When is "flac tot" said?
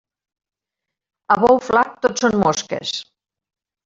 1.67-2.23